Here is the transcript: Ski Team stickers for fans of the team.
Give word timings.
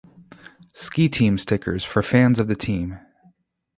Ski 0.73 1.07
Team 1.09 1.37
stickers 1.37 1.83
for 1.83 2.01
fans 2.01 2.39
of 2.39 2.47
the 2.47 2.55
team. 2.55 2.97